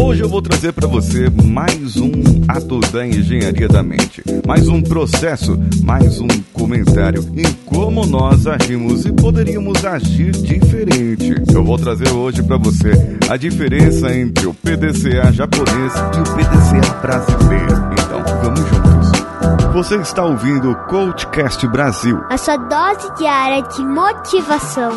[0.00, 2.12] Hoje eu vou trazer para você mais um
[2.46, 9.04] ato da engenharia da mente, mais um processo, mais um comentário em como nós agimos
[9.04, 11.34] e poderíamos agir diferente.
[11.52, 12.92] Eu vou trazer hoje para você
[13.28, 17.74] a diferença entre o PDCA japonês e o PDCA brasileiro.
[17.92, 19.18] Então, vamos juntos.
[19.74, 22.20] Você está ouvindo o Coachcast Brasil.
[22.30, 24.92] A sua dose diária de motivação.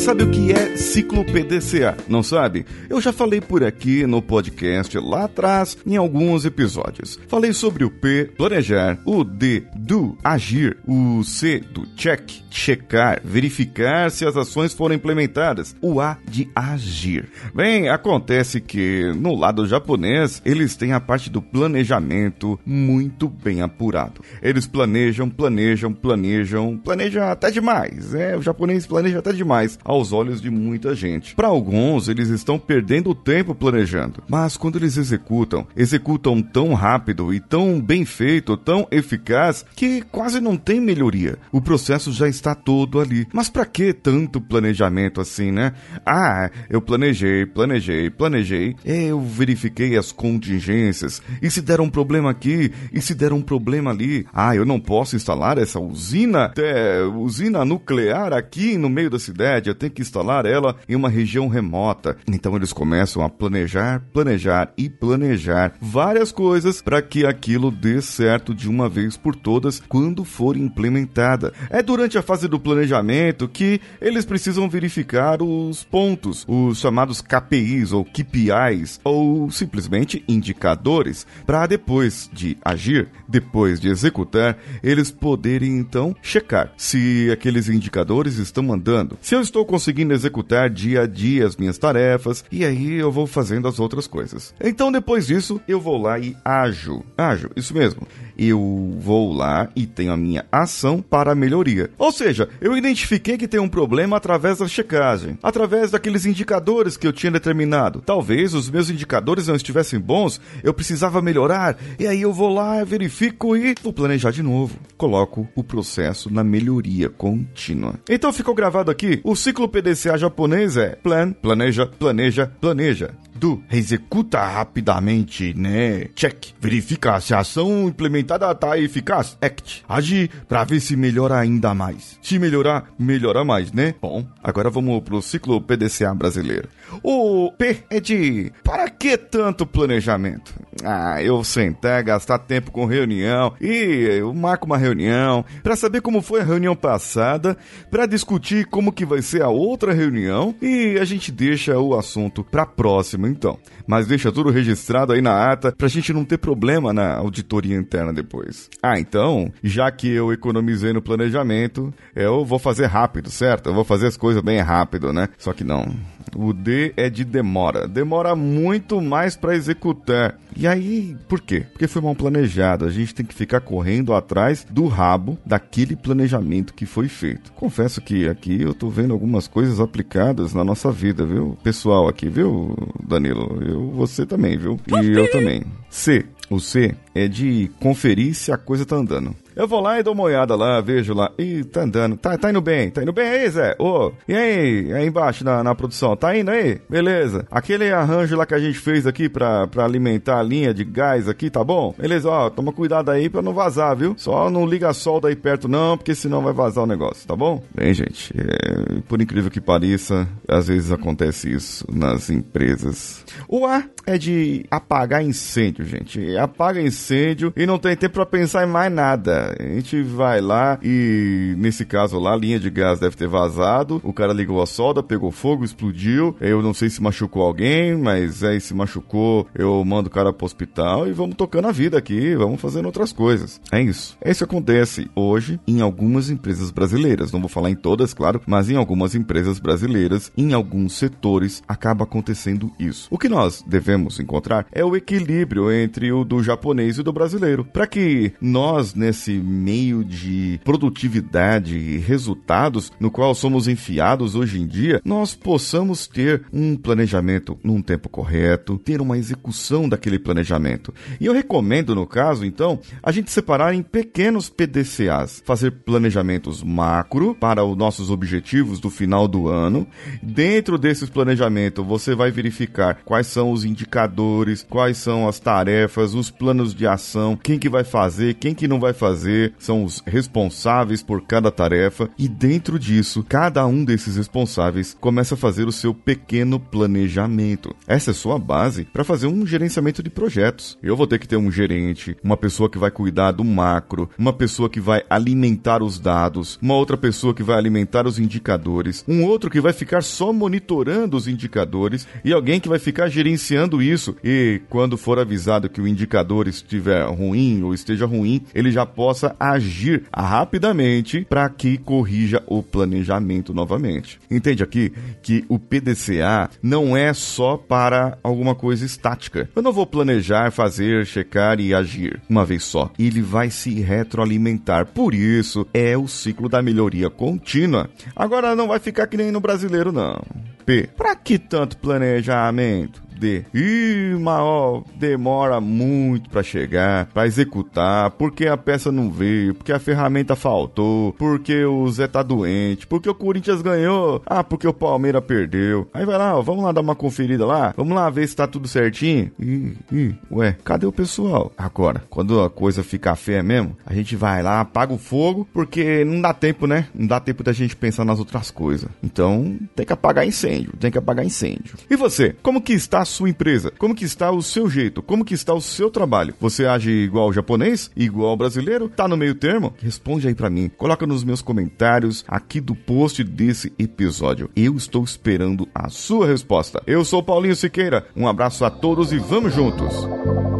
[0.00, 2.64] Sabe o que é ciclo PDCA, não sabe?
[2.88, 7.18] Eu já falei por aqui no podcast lá atrás em alguns episódios.
[7.28, 14.10] Falei sobre o P, planejar, o D, do, agir, o C, do check, checar, verificar
[14.10, 17.28] se as ações foram implementadas, o A de agir.
[17.54, 24.22] Bem, acontece que no lado japonês eles têm a parte do planejamento muito bem apurado.
[24.42, 28.14] Eles planejam, planejam, planejam, planejam até demais.
[28.14, 31.34] É, o japonês planeja até demais aos olhos de muita gente.
[31.34, 37.40] Para alguns, eles estão perdendo tempo planejando, mas quando eles executam, executam tão rápido e
[37.40, 41.38] tão bem feito, tão eficaz, que quase não tem melhoria.
[41.50, 43.26] O processo já está todo ali.
[43.32, 45.72] Mas para que tanto planejamento assim, né?
[46.06, 52.72] Ah, eu planejei, planejei, planejei, eu verifiquei as contingências, e se der um problema aqui,
[52.92, 57.64] e se der um problema ali, ah, eu não posso instalar essa usina, é, usina
[57.64, 62.16] nuclear aqui no meio da cidade, eu tenho que instalar ela em uma região remota.
[62.28, 68.54] Então eles começam a planejar, planejar e planejar várias coisas para que aquilo dê certo
[68.54, 71.52] de uma vez por todas quando for implementada.
[71.68, 77.92] É durante a fase do planejamento que eles precisam verificar os pontos, os chamados KPIs
[77.92, 86.14] ou KPIs, ou simplesmente indicadores, para depois de agir, depois de executar, eles poderem então
[86.22, 89.18] checar se aqueles indicadores estão andando.
[89.20, 93.26] Se eu estou conseguindo executar dia a dia as minhas tarefas e aí eu vou
[93.26, 94.54] fazendo as outras coisas.
[94.60, 97.02] Então depois disso eu vou lá e ajo.
[97.16, 98.06] Ajo, isso mesmo.
[98.42, 101.90] Eu vou lá e tenho a minha ação para melhoria.
[101.98, 107.06] Ou seja, eu identifiquei que tem um problema através da checagem, através daqueles indicadores que
[107.06, 108.00] eu tinha determinado.
[108.00, 112.82] Talvez os meus indicadores não estivessem bons, eu precisava melhorar, e aí eu vou lá,
[112.82, 114.78] verifico e vou planejar de novo.
[114.96, 117.96] Coloco o processo na melhoria contínua.
[118.08, 123.10] Então ficou gravado aqui o ciclo PDCA japonês é plan, planeja, planeja, planeja.
[123.34, 126.08] Do, executa rapidamente, né?
[126.14, 126.48] Check.
[126.60, 129.36] Verifica se a ação implementada tá eficaz.
[129.40, 129.84] Act.
[129.88, 132.18] Age para ver se melhora ainda mais.
[132.22, 133.94] Se melhorar, melhora mais, né?
[134.00, 136.68] Bom, agora vamos pro ciclo PDCA brasileiro.
[137.02, 140.52] O P é de para que tanto planejamento?
[140.84, 146.22] Ah, eu sentar, gastar tempo com reunião e eu marco uma reunião para saber como
[146.22, 147.56] foi a reunião passada,
[147.90, 152.42] para discutir como que vai ser a outra reunião e a gente deixa o assunto
[152.42, 153.58] para próxima então.
[153.86, 158.09] Mas deixa tudo registrado aí na ata pra gente não ter problema na auditoria interna
[158.12, 158.68] depois.
[158.82, 163.68] Ah, então, já que eu economizei no planejamento, eu vou fazer rápido, certo?
[163.68, 165.28] Eu vou fazer as coisas bem rápido, né?
[165.38, 165.94] Só que não.
[166.36, 167.88] O D é de demora.
[167.88, 170.38] Demora muito mais para executar.
[170.56, 171.66] E aí, por quê?
[171.72, 172.84] Porque foi mal planejado.
[172.84, 177.52] A gente tem que ficar correndo atrás do rabo daquele planejamento que foi feito.
[177.52, 181.56] Confesso que aqui eu tô vendo algumas coisas aplicadas na nossa vida, viu?
[181.62, 182.76] Pessoal aqui, viu,
[183.06, 183.58] Danilo?
[183.62, 184.78] Eu, você também, viu?
[185.02, 185.64] E eu também.
[185.88, 186.26] C.
[186.50, 189.36] O C é de conferir se a coisa tá andando.
[189.60, 191.30] Eu vou lá e dou uma olhada lá, vejo lá.
[191.38, 192.16] Ih, tá andando.
[192.16, 192.88] Tá, tá indo bem.
[192.90, 193.76] Tá indo bem aí, Zé?
[193.78, 194.90] Ô, oh, e aí?
[194.90, 196.16] Aí embaixo na, na produção.
[196.16, 196.80] Tá indo aí?
[196.88, 197.46] Beleza.
[197.50, 201.28] Aquele arranjo lá que a gente fez aqui pra, pra alimentar a linha de gás
[201.28, 201.94] aqui, tá bom?
[201.98, 202.48] Beleza, ó.
[202.48, 204.14] Toma cuidado aí pra não vazar, viu?
[204.16, 207.62] Só não liga solda aí perto não, porque senão vai vazar o negócio, tá bom?
[207.74, 213.26] Bem, gente, é, por incrível que pareça, às vezes acontece isso nas empresas.
[213.46, 216.34] O A é de apagar incêndio, gente.
[216.38, 219.49] Apaga incêndio e não tem tempo pra pensar em mais nada.
[219.58, 224.00] A gente vai lá e, nesse caso lá, a linha de gás deve ter vazado.
[224.04, 226.36] O cara ligou a solda, pegou fogo, explodiu.
[226.40, 230.46] Eu não sei se machucou alguém, mas aí se machucou, eu mando o cara pro
[230.46, 233.60] hospital e vamos tocando a vida aqui, vamos fazendo outras coisas.
[233.72, 234.16] É isso.
[234.24, 237.32] Isso acontece hoje em algumas empresas brasileiras.
[237.32, 242.04] Não vou falar em todas, claro, mas em algumas empresas brasileiras, em alguns setores, acaba
[242.04, 243.08] acontecendo isso.
[243.10, 247.64] O que nós devemos encontrar é o equilíbrio entre o do japonês e do brasileiro,
[247.64, 254.60] para que nós, nesse nesse meio de produtividade e resultados no qual somos enfiados hoje
[254.60, 260.92] em dia, nós possamos ter um planejamento num tempo correto, ter uma execução daquele planejamento.
[261.20, 267.34] E eu recomendo, no caso, então, a gente separar em pequenos PDCAs, fazer planejamentos macro
[267.34, 269.86] para os nossos objetivos do final do ano.
[270.22, 276.30] Dentro desses planejamentos, você vai verificar quais são os indicadores, quais são as tarefas, os
[276.30, 279.19] planos de ação, quem que vai fazer, quem que não vai fazer,
[279.58, 285.38] são os responsáveis por cada tarefa e dentro disso, cada um desses responsáveis começa a
[285.38, 287.74] fazer o seu pequeno planejamento.
[287.86, 290.78] Essa é sua base para fazer um gerenciamento de projetos.
[290.82, 294.32] Eu vou ter que ter um gerente, uma pessoa que vai cuidar do macro, uma
[294.32, 299.24] pessoa que vai alimentar os dados, uma outra pessoa que vai alimentar os indicadores, um
[299.24, 304.16] outro que vai ficar só monitorando os indicadores e alguém que vai ficar gerenciando isso
[304.22, 309.34] e quando for avisado que o indicador estiver ruim ou esteja ruim, ele já possa
[309.40, 314.20] agir rapidamente para que corrija o planejamento novamente.
[314.30, 319.50] Entende aqui que o PDCA não é só para alguma coisa estática.
[319.56, 322.92] Eu não vou planejar, fazer, checar e agir uma vez só.
[322.96, 324.86] Ele vai se retroalimentar.
[324.86, 327.90] Por isso é o ciclo da melhoria contínua.
[328.14, 330.22] Agora não vai ficar que nem no brasileiro não.
[330.64, 330.88] P.
[330.96, 333.09] Para que tanto planejamento?
[333.20, 333.44] D.
[333.54, 339.78] Ih, maior, demora muito para chegar, para executar, porque a peça não veio, porque a
[339.78, 345.22] ferramenta faltou, porque o Zé tá doente, porque o Corinthians ganhou, ah, porque o Palmeiras
[345.22, 345.86] perdeu.
[345.92, 348.46] Aí vai lá, ó, vamos lá dar uma conferida lá, vamos lá ver se tá
[348.46, 349.30] tudo certinho.
[349.38, 351.52] Ih, ih, ué, cadê o pessoal?
[351.58, 356.04] Agora, quando a coisa ficar feia mesmo, a gente vai lá, apaga o fogo, porque
[356.06, 356.86] não dá tempo, né?
[356.94, 358.88] Não dá tempo da gente pensar nas outras coisas.
[359.02, 361.76] Então, tem que apagar incêndio, tem que apagar incêndio.
[361.90, 363.72] E você, como que está sua empresa?
[363.78, 365.02] Como que está o seu jeito?
[365.02, 366.34] Como que está o seu trabalho?
[366.40, 367.90] Você age igual japonês?
[367.94, 368.88] Igual brasileiro?
[368.88, 369.74] Tá no meio termo?
[369.82, 370.70] Responde aí para mim.
[370.76, 374.50] Coloca nos meus comentários aqui do post desse episódio.
[374.56, 376.82] Eu estou esperando a sua resposta.
[376.86, 378.06] Eu sou Paulinho Siqueira.
[378.16, 380.59] Um abraço a todos e vamos juntos.